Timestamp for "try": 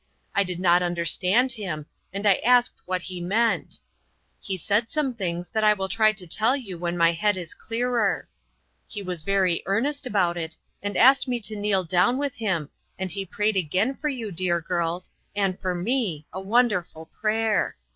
5.89-6.11